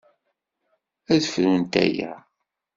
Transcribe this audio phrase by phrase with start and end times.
[1.13, 2.11] Ad frunt aya.